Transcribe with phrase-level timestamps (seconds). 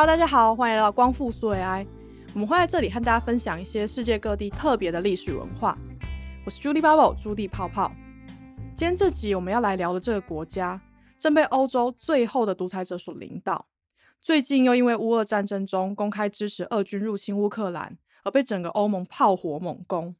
[0.00, 1.84] Hello，大家好，欢迎来到光复苏维埃。
[2.32, 5.76] 我们会在这里和大家分享一些世界各地特别的历史文化。
[6.46, 7.90] 我是 Judy Bubble，朱棣泡泡。
[8.76, 10.80] 今天这集我们要来聊的这个国家，
[11.18, 13.66] 正被欧洲最后的独裁者所领导。
[14.20, 20.14] 最近又因为乌俄战争中公开支持俄军入侵乌克兰，而被整个欧盟炮火猛攻。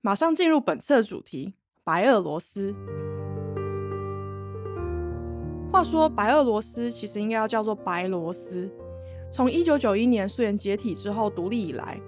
[0.00, 1.54] 马上进入本次的主题：
[1.84, 2.74] 白俄罗斯。
[5.70, 8.68] 话说，白俄罗斯其实应该要叫做白罗斯。
[9.30, 12.00] 从一九九一年苏联解体之后独立以来，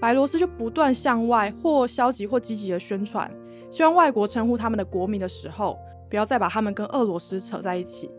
[0.00, 3.30] 白罗斯就不断向外或消极或积极的宣传，
[3.70, 8.10] 希望外国称呼他们的国民的时候，不要再把他们跟俄罗斯扯在一起。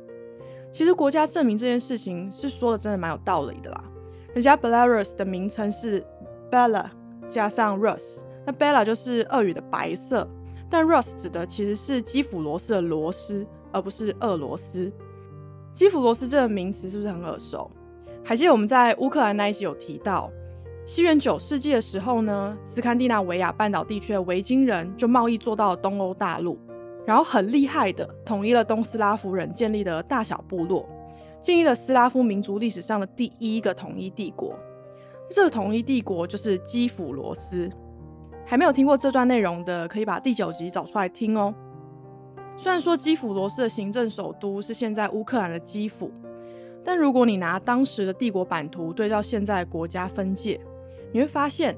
[0.71, 3.83] 其实国家证明这件事情是说的真的蛮有道理的啦。
[4.33, 6.05] 人家 Belarus 的名称是
[6.51, 6.85] Bella
[7.29, 10.27] 加上 Rus，那 Bela 就是俄语的白色，
[10.69, 13.45] 但 Rus 指的其实是基辅罗斯的罗斯。
[13.73, 14.91] 而不是俄罗斯，
[15.73, 17.69] 基辅罗斯这个名词是不是很耳熟？
[18.27, 20.29] 还记得我们在乌克兰那一集有提到，
[20.85, 26.59] 西元九世纪的时候呢，斯堪的纳维亚半岛地区的维京人就贸易做到了东欧大陆，
[27.05, 30.85] 然后很厉害的统一了东斯拉夫人建立的大小部落，
[31.41, 34.53] 建立了斯拉夫民族历史上的第一个统一帝国。
[35.29, 37.71] 这个统一帝国就是基辅罗斯。
[38.45, 41.55] 还没有听过这段内容的，可以把第九集找出来听哦。
[42.57, 46.11] 虽然说基辅罗斯的行政首都是现在乌克兰的基辅，
[46.87, 50.57] 但如果你拿当时的帝国版图对照现在的国家分界，
[51.11, 51.75] 你会发现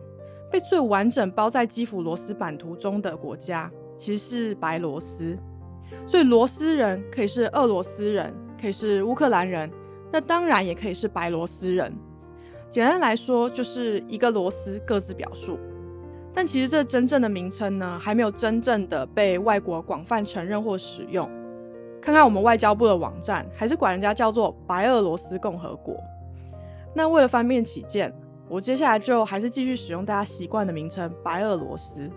[0.51, 5.35] 被最完整包在基辅罗斯版图中的国家其实是白罗斯。
[6.05, 9.67] 所以罗斯人可以是俄罗斯人，可以是乌克兰人，
[10.11, 11.91] 那当然也可以是白罗斯人。
[12.69, 15.57] 简单来说，就是一个罗斯各自表述。
[16.35, 21.27] 但其实这真正的名称呢，还没有真正的被外国广泛承认或使用。
[22.01, 25.95] 看看我们外交部的网站，还是管人家叫做白俄罗斯共和国。
[26.93, 28.13] 那为了方便起见，
[28.47, 32.09] 我接下来就还是继续使用大家习惯的名称白俄罗斯。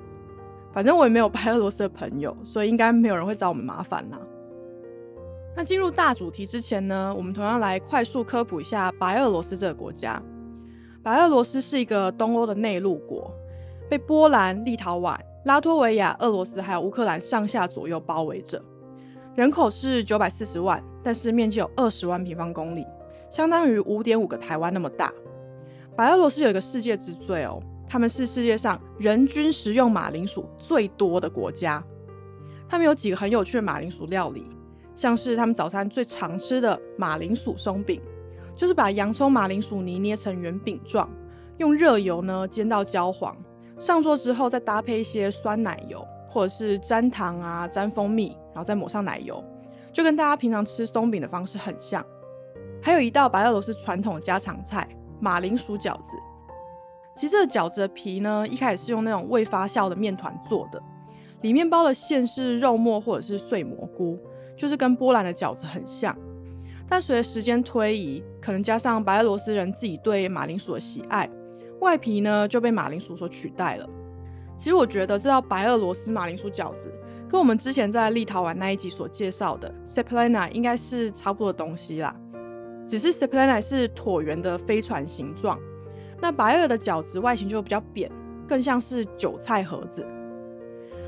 [0.72, 4.18] 反正我也没有白俄罗斯的朋友，所以应该没有人会找我们麻烦啦。
[5.54, 10.22] 那进入大主题之前呢，我们同样来快速科普一下白俄罗斯这个国家。
[11.02, 13.30] 白俄罗斯是一个东欧的内陆国。
[13.90, 18.58] 被波兰、立陶宛、拉脱维亚、俄罗斯还有乌克兰上下左右包围着，
[19.34, 22.86] 人口是九百四十万，但是面积有二十万平方公里，
[23.30, 25.10] 相当于五点五个台湾那么大。
[25.96, 31.82] 白俄罗斯有一个世界之最哦，他们是世界上人均食用马铃薯最多的国家。
[32.68, 34.46] 他们有几个很有趣的马铃薯料理，
[34.94, 38.02] 像是他们早餐最常吃的马铃薯松饼，
[38.54, 41.08] 就是把洋葱、马铃薯泥捏成圆饼状，
[41.56, 43.34] 用热油呢煎到焦黄。
[43.78, 49.42] 上桌之后，再搭配一些酸奶油，或者是沾糖啊、沾蜂蜜，然后再抹上奶油，
[49.92, 52.04] 就跟大家平常吃松饼的方式很像。
[52.82, 54.88] 还有一道白俄罗斯传统家常菜——
[55.20, 56.16] 马铃薯饺子。
[57.14, 60.82] 其实这个饺子的皮呢，一开始是用那种未发酵的面团做的，
[61.42, 64.18] 里面包的馅是肉末或者是碎蘑菇，
[64.56, 66.16] 就是跟波兰的饺子很像。
[66.88, 71.28] 但随着时间推移，可能加上白俄罗斯人自己对马铃薯的喜爱。
[71.80, 73.88] 外皮呢就被马铃薯所取代了。
[74.56, 76.92] 其实我觉得这道白俄罗斯马铃薯饺子
[77.32, 82.14] 跟我们之前在立陶宛那一集所介绍的 seplena 应该是差不多的东西啦，
[82.86, 85.58] 只是 seplena 是椭圆的飞船形状，
[86.20, 88.12] 那白俄的饺子外形就比较扁，
[88.46, 90.06] 更像是韭菜盒子。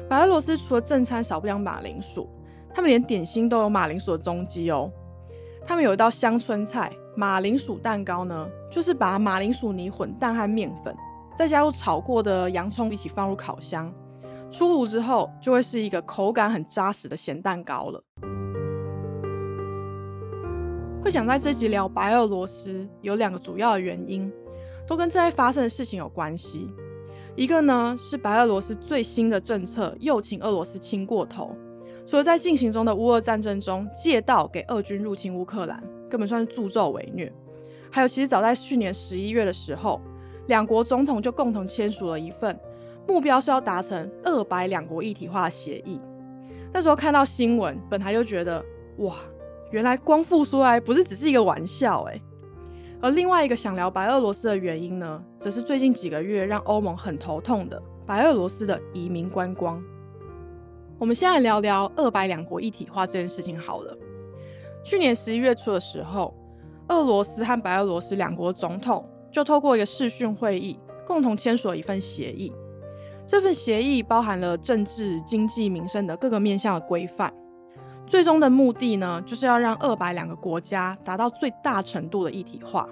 [0.09, 2.27] 白俄罗斯除了正餐少不了马铃薯，
[2.73, 4.91] 他们连点心都有马铃薯的踪迹哦。
[5.67, 6.91] 他们有一道乡村菜。
[7.17, 10.93] 马铃薯蛋糕呢，就是把马铃薯泥混蛋和面粉，
[11.37, 13.93] 再加入炒过的洋葱一起放入烤箱，
[14.55, 18.05] 出炉之后就会是一个口感很扎实的咸蛋糕了。
[21.03, 24.33] 会想在这集聊白俄罗斯，有两个主要的原因，
[24.87, 26.73] 都跟正在发生的事情有关系。
[27.35, 31.51] 一个呢是白俄罗斯最新的政策又请俄罗斯亲过头，
[32.07, 35.83] 除了在进行中的乌俄战争中借道给俄军入侵乌克兰。
[36.09, 37.33] 根本算是助纣为虐。
[37.91, 40.01] 还有，其实早在去年十一月的时候，
[40.47, 42.57] 两国总统就共同签署了一份
[43.07, 46.01] 目标是要达成二白两国一体化的协议。
[46.73, 48.65] 那时候看到新闻，本台就觉得
[48.99, 49.17] 哇，
[49.71, 52.21] 原来光复苏来不是只是一个玩笑哎。
[53.01, 59.83] 而另外一个想聊白俄罗斯的原因呢，则是最近几个月让欧盟很头痛的白俄罗斯的移民观光。
[60.99, 63.97] 我们先来聊聊二白两国一体化这件事情好了。
[64.83, 66.35] 去年十一月初的时候，
[66.89, 72.53] 俄罗斯和白俄罗斯两国总统就透过一个视讯会议，共同签署了一份协议。
[73.27, 77.33] 这份协议包含了政治、经济、民生的各个面向的规范。
[78.07, 82.87] 最终的目的呢，就是要让二白两个国家达到最大程度的一体化，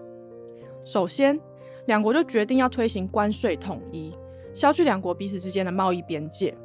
[0.86, 1.38] 首先，
[1.86, 4.16] 两国就决定要推行关税统一，
[4.54, 6.56] 消去两国彼此之间的贸易边界，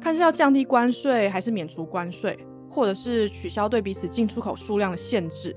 [0.00, 2.38] 看是要降低关税，还是免除关税，
[2.70, 5.54] 或者是取消对彼此进出口数量的限制，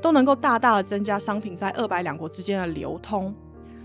[0.00, 3.34] 都能够大大的增加商品在二百两国之间的流通，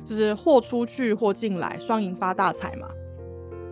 [0.06, 2.88] 就是货出去货进来，双赢发大财嘛。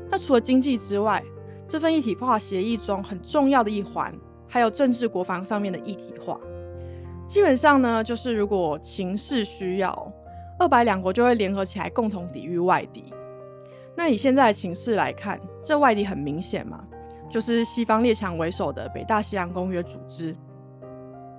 [0.09, 1.23] 那除了经济之外，
[1.67, 4.13] 这份一体化协议中很重要的一环，
[4.47, 6.39] 还有政治国防上面的一体化。
[7.27, 10.13] 基本上呢，就是如果情势需要，
[10.59, 13.11] 二百两国就会联合起来共同抵御外敌。
[13.95, 16.85] 那以现在的情势来看，这外敌很明显嘛，
[17.29, 20.35] 就是西方列强为首的北大西洋公约组织。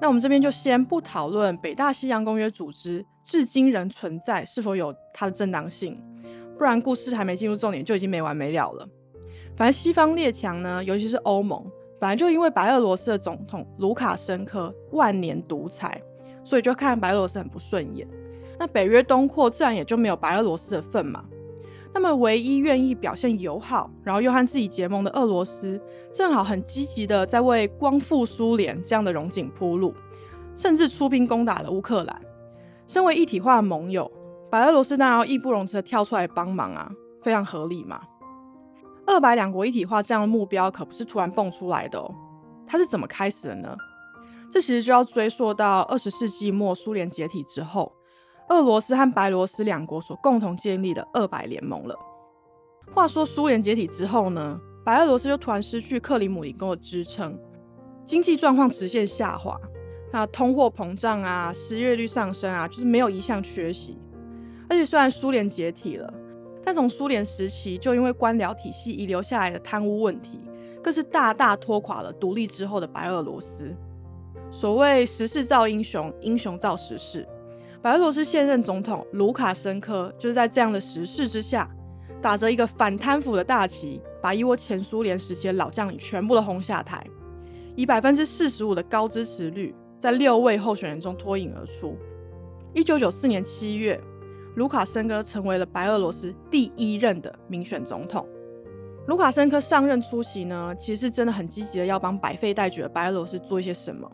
[0.00, 6.02] 那我们这边就先不讨论北大西洋公约组织至今仍存在是否有它的正当性，
[6.56, 8.88] 不然故事还没进入重点就已经没完没了了。
[9.56, 11.64] 反正西方列强呢，尤其是欧盟。
[11.98, 16.02] 本来就因为白俄罗斯的总统卢卡申科万年独裁，
[16.44, 18.06] 所以就看白俄罗斯很不顺眼。
[18.58, 21.24] 那北约东扩自然也就没有白俄罗斯的份嘛。
[21.94, 25.80] 那么唯一愿意表现友好，然后又和自己结盟的俄罗斯，
[26.12, 29.94] 正好很积极的在为光复苏联这样的荣景铺路，
[30.54, 32.20] 甚至出兵攻打了乌克兰。
[32.86, 34.10] 身为一体化盟友，
[34.50, 36.90] 白俄罗斯当然要义不容辞的跳出来帮忙啊，
[37.22, 38.00] 非常合理嘛。
[39.06, 42.12] 二百两国一体化这样的目标可不是突然蹦出来的哦，
[42.66, 43.76] 它是怎么开始的呢？
[44.50, 47.92] 这其实就要追溯到二十世纪末苏联解体之后，
[48.48, 51.96] 俄罗斯和白罗斯两国所共同建立的二百联盟了。
[52.94, 57.36] 话说苏联解体之后呢，白俄罗斯就突然失去克里姆林宫的支撑，
[58.04, 59.60] 经济状况直线下滑，
[60.12, 63.98] 那通货膨胀啊，失业率上升啊，就是没有一项缺席。
[64.68, 66.12] 而且虽然苏联解体了。
[66.64, 70.40] 但从苏联时期就因为官僚体系遗留下来的贪污问题，
[70.82, 73.72] 更是大大拖垮了独立之后的白俄罗斯。
[74.50, 77.24] 所谓时势造英雄，英雄造时势。
[77.80, 81.70] 白俄罗斯现任总统卢卡申科就是在这样的时势之下，
[82.20, 87.00] 打着一个反贪腐的大旗，把一窝前苏联时期的老将领全部都轰下台，
[87.76, 91.96] 以百分之四十五的高支持率，在六位候选人中脱颖而出。
[92.74, 94.00] 一九九四年七月。
[94.56, 98.26] 卢卡申科成为了白俄罗斯第一任的民选总统。
[99.06, 104.10] 卢卡申科上任初期呢，其实是真的很积极的要帮百废待举的白俄罗斯做一些什么。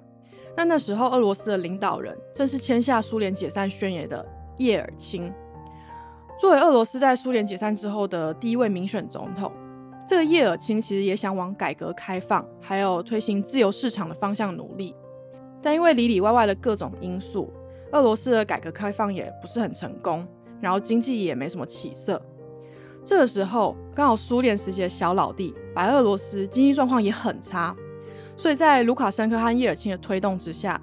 [0.57, 4.27] 那那时候，俄罗斯的领导人正是签下苏联解散宣言的
[4.59, 5.33] 叶尔钦。
[6.41, 9.53] 作为俄罗斯在苏联解散之后的第一位民选总统，
[10.09, 14.93] 这个叶尔钦其实也想往改革开放还有推行自由市场的方向努力，
[15.63, 17.49] 但因为里里外外的各种因素。
[17.93, 20.27] 俄罗斯的改革开放也不是很成功，
[20.61, 22.21] 然后经济也没什么起色。
[23.05, 27.75] 这个时候刚好苏联时期的小老弟白俄罗斯经济状况也很差，
[28.37, 30.81] 所以在卢卡申科和叶尔钦的推动之下，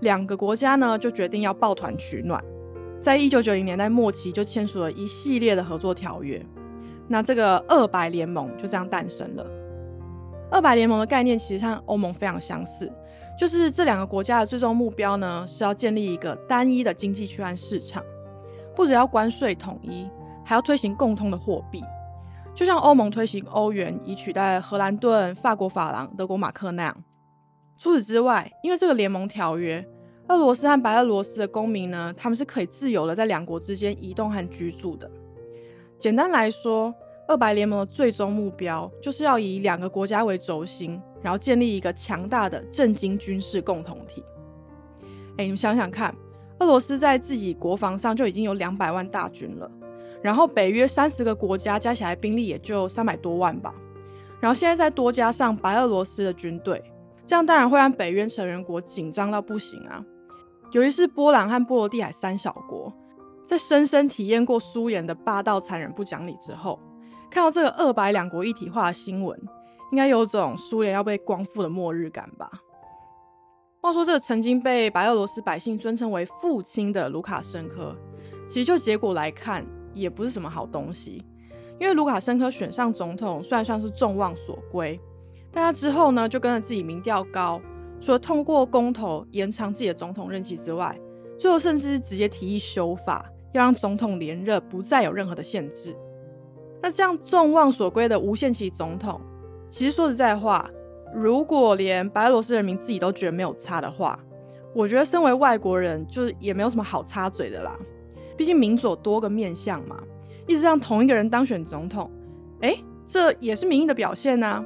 [0.00, 2.42] 两个国家呢就决定要抱团取暖，
[3.00, 6.44] 在一九九零年代末期就签署了一系列的合作条约。
[7.06, 9.46] 那这个二白联盟就这样诞生了。
[10.50, 12.90] 二白联盟的概念其实和欧盟非常相似。
[13.38, 18.02] 就是这两个国家的最终目标呢，是要建立一个单一的经济区和市场，
[18.74, 20.10] 不只要关税统一，
[20.44, 21.80] 还要推行共通的货币，
[22.52, 27.04] 就像欧盟推行欧元以取代荷兰盾、法国法郎、德国马克那样。
[27.76, 29.86] 除此之外，因为这个联盟条约，
[30.26, 35.08] 俄罗斯和白俄罗斯的公民呢，他们是可以自由的在两国之间移动和居住的。
[35.96, 36.92] 简单来说，
[37.28, 41.00] 二白联盟的最终目标就是要以两个国家为轴心。
[41.22, 44.22] 然后建立一个强大的政经军事共同体。
[45.36, 46.14] 哎，你们想想看，
[46.58, 49.70] 俄罗斯在自己国防上就已经有两百万大军了，
[50.20, 53.74] 然后北约三十个国家加起来兵力也就三百多万吧，
[54.40, 56.82] 然后现在再多加上白俄罗斯的军队，
[57.24, 60.04] 这样当然会让北约成员国紧张到不行啊。
[60.72, 62.92] 尤其是波兰和波罗的海三小国，
[63.46, 66.78] 在深深体验过苏联的霸道、残忍、不讲理之后，
[67.30, 69.40] 看到这个二白两国一体化的新闻。
[69.90, 72.50] 应该有种苏联要被光复的末日感吧。
[73.80, 77.96] 话说，这曾经被白俄罗斯百姓尊称为父亲的卢卡申科，
[78.48, 79.64] 其实就结果来看，
[79.94, 81.24] 也不是什么好东西。
[81.78, 85.00] 因为卢卡申科选上总统，虽然算是众望所归，
[85.52, 87.62] 但他之后呢，就跟着自己民调高，
[88.00, 90.98] 除了通过公投延长自己的总统任期之外，
[91.38, 95.96] 最后甚至是直接提议修法，要让总统连任不再有任何的限制。
[96.82, 99.20] 那这样众望所归的无限期总统。
[99.70, 100.68] 其实说实在话，
[101.14, 104.18] 如果连白俄罗斯人民自己都觉得没有差的话，
[104.74, 107.76] 我觉得身为外国人就是也没有什么好插嘴的啦。
[108.36, 110.00] 毕竟民主多个面相嘛，
[110.46, 112.10] 一直让同一个人当选总统，
[112.60, 114.64] 哎，这也是民意的表现呐。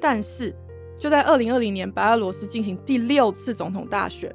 [0.00, 0.54] 但是
[0.98, 4.34] 就在二零二零年白俄罗斯进行第六次总统大选，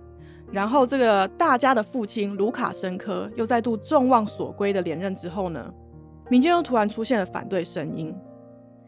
[0.52, 5.74] 然后这个大家的父亲卢卡申科又再度众望所归的连任之后呢，
[6.30, 8.14] 民间又突然出现了反对声音，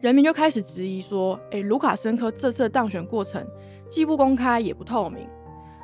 [0.01, 3.45] 人民就开始质疑说：，哎，卢卡申科这次的当选过程
[3.87, 5.27] 既不公开也不透明。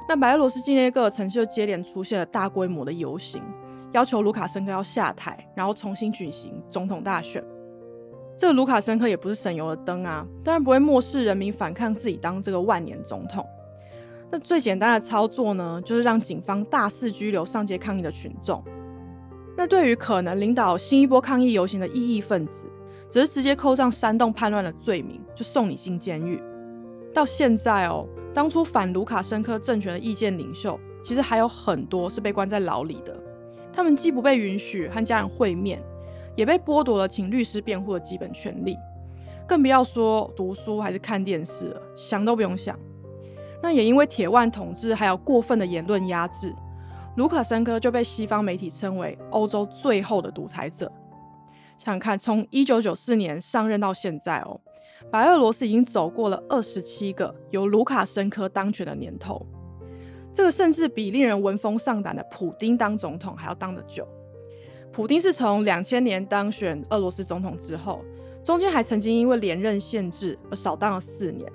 [0.09, 3.43] 那白俄罗斯境内各个城市就接连出现了大规模的游行，
[3.91, 7.43] 要求卢卡申科要下台，然后重新举行总统大选。
[8.35, 13.45] 这个卢卡申科也不是省油的灯啊，当然不会漠视人民反抗自己当这个万年总统。
[14.31, 18.63] 那最简单的操作呢，就是让警方大肆拘留上街抗议的群众。
[19.55, 22.67] 那对于可能领导新一波抗议游行的异议分子，
[23.09, 26.41] 则是直接扣上煽动叛乱的罪名，就送你进监狱。
[27.13, 33.15] 到现在哦，当初反卢卡申科政权的意见领袖，其实还有很多是被关在牢里的。
[33.73, 35.81] 他们既不被允许和家人会面，
[36.35, 38.75] 也被剥夺了请律师辩护的基本权利，
[39.47, 42.77] 更不要说读书还是看电视了，想都不用想。
[43.63, 46.53] 那也因为铁腕统治还有过分的言论压制，
[47.15, 50.91] 卢卡申科就被西方媒体称为欧洲最后的独裁者。
[51.77, 54.59] 想看，从一九九四年上任到现在哦，
[55.11, 59.45] 白俄罗斯已经走过了二十七个由卢卡申科当权的年头，
[60.33, 64.07] 这个甚至比令人闻风丧胆的普丁当总统还要当得久。
[64.91, 68.03] 普丁是从两千年当选俄罗斯总统之后，
[68.43, 71.49] 中间还曾经因为连任限制而少当了四年。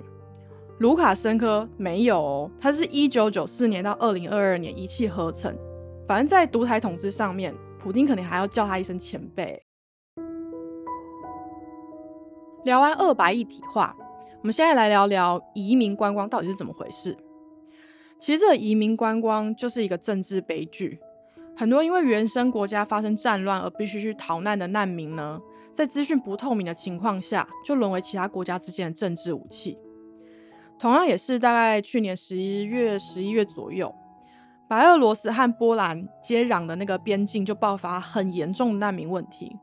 [0.79, 5.55] 卢卡申科没有，他是一九九四年到二零二二年一气呵成。
[6.07, 9.61] 反正，在独台统治上面，普京肯定还要叫他一声前辈。
[12.63, 13.95] 聊完二白一体化，
[14.39, 17.17] 我们现在来聊聊移民观光到底是怎么回事。
[18.19, 20.99] 其实，这移民观光就是一个政治悲剧。
[21.55, 25.39] 很多因为原生国家发生战乱而必须去逃难的难民呢，
[25.73, 29.77] 在资讯不透明的情况下，就沦为其他国家之间的政治武器。
[30.79, 33.93] 同样也是大概去年十一月、十一月左右，
[34.69, 39.55] 白俄罗斯和波兰接壤的那个边境就爆发很严重的难民问题。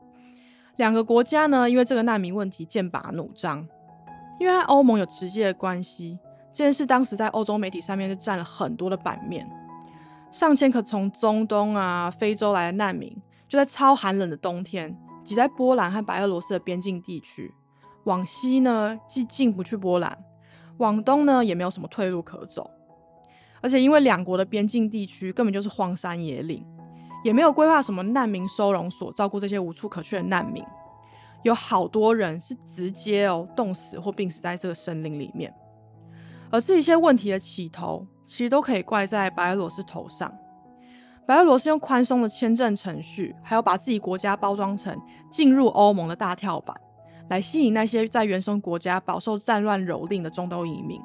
[0.81, 3.67] 两个国家呢，因为这个难民问题剑拔弩张。
[4.39, 6.17] 因为和欧盟有直接的关系，
[6.51, 9.47] 这件事当时在欧洲媒体上面就占了很多的版面。
[10.31, 13.15] 上千个从中东啊、非洲来的难民，
[13.47, 17.53] 就在超寒冷的冬天，挤在波兰和白俄罗斯的边境地区。
[18.05, 20.17] 往西呢，既进不去波兰。
[20.77, 22.71] 往东呢也没有什么退路可走，
[23.61, 26.65] 而且因为两国的边境地区根本就是荒山野岭，
[27.23, 30.63] 也没有规划什么难民收容所照顾这些无处可去的难民，
[31.43, 35.53] 有好多人是直接哦冻死或病死在这个森林里面。
[36.49, 40.33] 而这一些问题的起头，其实都可以怪在白俄罗斯头上。
[41.25, 44.99] 白俄罗斯用宽松的签证程序，还有把自己国家包装成
[45.29, 46.75] 进入欧盟的大跳板。
[47.29, 50.99] 来吸引那些在原生国家饱受战乱蹂躏的中东移民，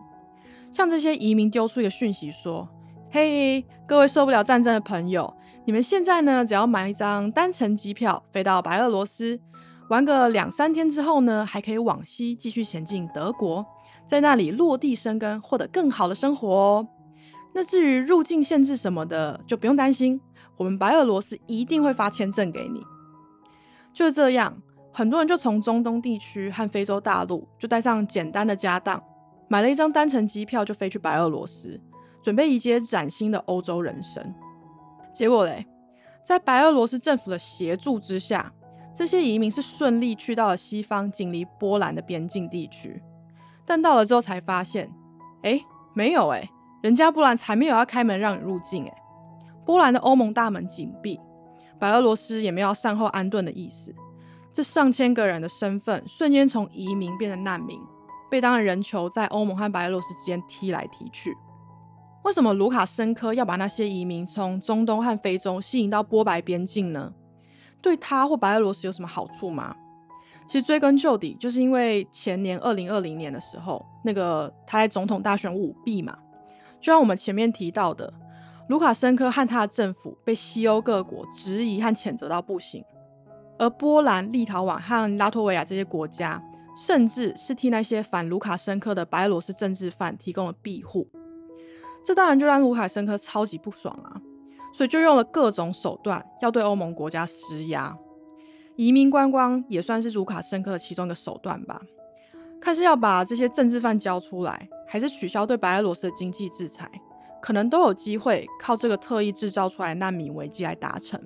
[0.73, 2.69] 像这些移民丢出一个讯息说
[3.13, 5.33] ：“嘿，各位受不了战争的朋友，
[5.67, 9.37] 你们现在呢，只要买一张单程机票飞到白俄罗斯，
[9.89, 13.67] 玩个两三天之后呢，还可以往西继续前进德国，
[14.07, 16.89] 在那里落地生根，获得更好的生活哦。
[17.53, 20.21] 那至于入境限制什么的，就不用担心，
[20.57, 22.81] 我们白俄罗斯一定会发签证给你。
[23.93, 24.57] 就是这样。”
[24.93, 29.03] 很多人就从中东地区和非洲大陆就带上简单的家当，
[29.47, 31.79] 买了一张单程机票就飞去白俄罗斯，
[32.23, 34.33] 准备迎接崭新的欧洲人生。
[35.17, 35.65] 结果嘞，
[36.23, 38.53] 在白俄罗斯政府的协助之下，
[38.95, 43.03] 这些移民是顺利去到了西方紧邻波兰的边境地区。
[43.65, 44.93] 但到了之后才发现，
[45.43, 45.59] 哎，
[45.95, 46.47] 没有哎，
[46.83, 48.95] 人家波兰才没有要开门让你入境哎，
[49.65, 51.19] 波兰的欧盟大门紧闭，
[51.79, 53.95] 白俄罗斯也没有善后安顿的意思。
[54.53, 57.81] 这上千个人的身份瞬间从移民变成难民，
[58.31, 61.35] 被当人球在欧盟和白俄罗斯之间踢来踢去。
[62.27, 67.15] 为什么卢卡申科要把那些移民从中东和非洲吸引到波白边境呢？
[67.81, 69.77] 对他或白俄罗斯有什么好处吗？
[70.49, 76.19] 其实追根究底，就是因为前年二零二零年的时候，那个他在总统大选舞弊嘛，
[76.81, 78.13] 就像我们前面提到的，
[78.69, 82.85] 卢卡申科和他的政府被西欧各国质疑和谴责到不行。
[83.57, 86.43] 而波兰、立陶宛和拉脱维亚这些国家，
[86.77, 91.07] 甚至是替那些反卢卡申科的白俄罗斯政治犯提供了庇护，
[92.07, 94.15] 这当然就让卢卡申科超级不爽啊！
[94.73, 97.99] 所以就用了各种手段要对欧盟国家施压，
[98.77, 101.83] 移民观光也算是卢卡申科的其中一个手段吧。
[102.61, 106.89] 看是要把这些政治犯交出来，还是取消对白俄罗斯的经济制裁，
[107.43, 111.21] 可能都有机会靠这个特意制造出来难民危机来达成。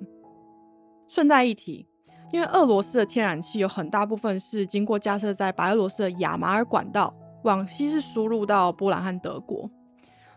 [1.07, 1.87] 顺带一提。
[2.31, 9.69] 因为俄罗斯的天然气有很大部分是经过架设在白俄罗斯的亚马尔管道往西是输入到波兰和德国，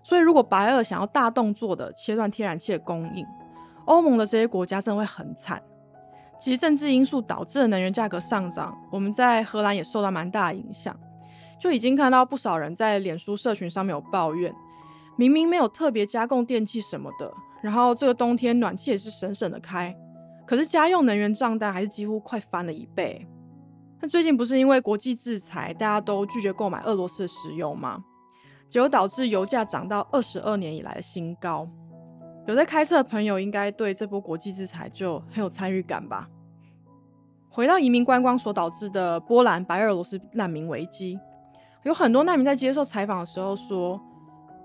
[0.05, 3.27] 所以如果白俄想要大动作的切断天然气的供应，
[3.87, 5.61] 欧盟的这些国家真的会很惨。
[6.39, 10.95] 其实政治因素导致的能源价格上涨，我们在荷兰也受到蛮大的影响，
[11.59, 14.55] 就已经看到不少人在脸书社群上面有抱怨，
[15.17, 17.33] 明明没有特别加供电器什么的，
[17.63, 19.97] 然后这个冬天暖气也是省省的开，
[20.45, 23.27] 可是家用能源账单还是几乎快翻了一倍。
[24.01, 28.05] 那最近不是因为国际制裁，大家都拒绝购买俄罗斯的石油吗？
[28.75, 31.65] 结果导致油价涨到二十二年以来的新高。
[32.45, 36.29] 有在开车的朋友应该对这波国际制裁就很有参与感吧？
[37.49, 41.17] 回到移民观光所导致的波兰白俄罗斯难民危机，
[41.85, 44.01] 有很多难民在接受采访的时候说：“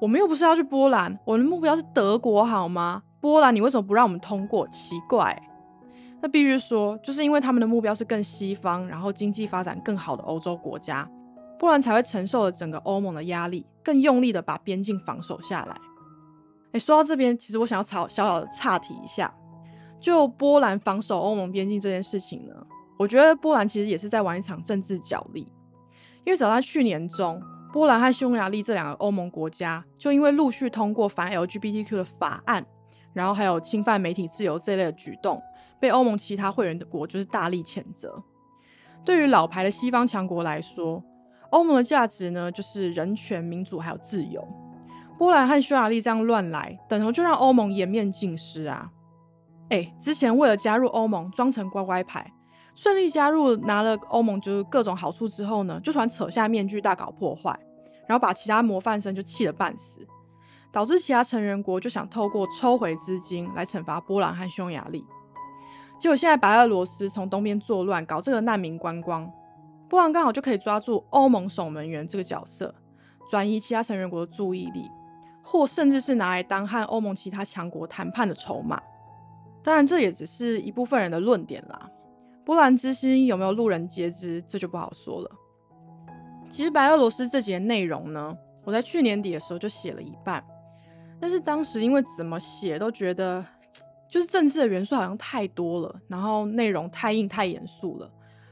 [0.01, 3.03] 我们又不是要去波兰，我们的目标是德国，好吗？
[3.21, 4.67] 波兰你为什么不让我们通过？
[4.69, 5.39] 奇怪。”
[6.19, 11.07] 那必须说，就是因为他们的目标是更西方，然后经济发展更好的欧洲国家，
[11.59, 15.75] 波兰才会承受了整个欧盟的压力，更用力的把边境防守下来。
[16.73, 19.33] 哎，说到这边，其实我想要小小小的岔题一下，
[19.99, 22.53] 就波兰防守欧盟边境这件事情呢，
[22.99, 25.51] 我觉得波兰其实也是在玩一场政治角力，
[26.23, 27.41] 因为早在去年中，
[27.73, 32.63] 波兰和匈牙利这两个欧盟国家就因为陆续通过反 LGBTQ 的法案，
[33.13, 35.41] 然后还有侵犯媒体自由这类的举动，
[35.79, 38.21] 被欧盟其他会员的国就是大力谴责。
[39.03, 41.03] 对于老牌的西方强国来说，
[41.51, 44.47] 欧盟的价值呢，就是人权、民主还有自由。
[45.17, 48.91] 波兰和匈牙利这样乱来，等同就让欧盟颜面尽失啊！
[49.69, 52.31] 哎，之前为了加入欧盟，装成乖乖牌，
[52.73, 57.59] 顺利加入，拿了欧盟就是各种好处之后呢，就突然扯下面具，大搞破坏，
[58.07, 60.07] 然后把其他模范生就气得半死，
[60.71, 65.05] 导致其他成员国就想透过抽回资金来惩罚波兰和匈牙利。
[65.99, 69.29] 结果现在白俄罗斯从东边作乱，搞这个难民观光，
[69.89, 72.73] 波兰刚好就可以抓住欧盟守门员这个角色，
[73.29, 74.89] 转移其他成员国的注意力。
[75.41, 78.79] 或甚至是拿来当和欧盟其他强国谈判的筹码，
[79.63, 81.89] 当然这也只是一部分人的论点啦。
[82.45, 85.31] 波兰之心有没有路人皆知，这就不好说了。
[86.51, 90.43] 其实白俄罗斯这节内容呢，我在去年底的时候就写了一半，
[91.19, 93.43] 但是当时因为怎么写都觉得
[94.07, 98.07] 就是政治的元素好像太多了，然后内容太硬太严肃了，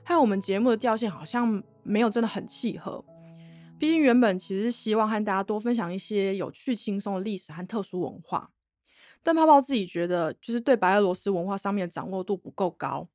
[0.07, 3.03] 还有我们节目的调性好像没有真的很契合。
[3.77, 8.49] 毕竟原本其实是希望和大家多分享一些有趣、轻松的历史和特殊文化，
[9.21, 13.09] 但泡泡自己觉得就是对白俄罗斯文化上面的掌握度不够高，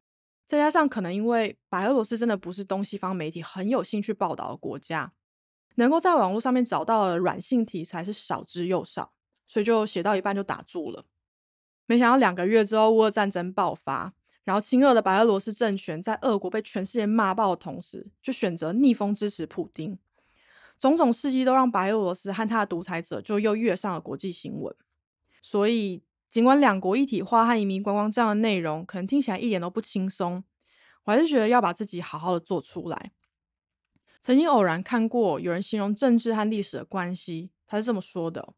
[0.46, 5.14] 再加上可能因为白俄罗斯真的不是东西方媒体很有兴趣报道的国家，
[5.76, 9.14] 能够在网络上面找到的软性题材是少之又少，
[9.48, 11.06] 所以就写到一半就打住了。
[11.86, 14.12] 没想到两个月之后，乌俄战争爆发，
[14.44, 19.98] 然后亲俄的白俄罗斯政权在俄国被全世界骂爆的同时，就选择逆风支持普丁。
[20.78, 24.74] 种种事迹都让白俄罗斯和他的独裁者就又跃上了国际新闻。
[25.40, 30.42] 所以，尽管两国一体化和移民观光这样的内容可能听起来一点都不轻松，
[31.04, 33.12] 我还是觉得要把自己好好的做出来。
[34.20, 38.54] 曾经偶然看过有人形容政治和历史的关系，他是这么说的：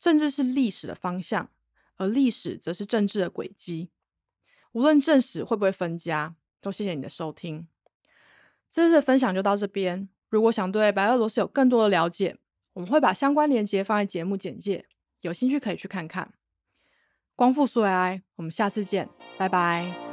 [0.00, 1.50] 政治是历史的方向，
[1.96, 3.90] 而历史则是政治的轨迹。
[4.74, 7.66] 无论正史会不会分家，都谢谢你的收听。
[8.70, 10.08] 这次的分享就到这边。
[10.28, 12.36] 如果想对白俄罗斯有更多的了解，
[12.72, 14.84] 我们会把相关链接放在节目简介，
[15.20, 16.34] 有兴趣可以去看看。
[17.36, 19.08] 光复苏维埃，我们下次见，
[19.38, 20.03] 拜拜。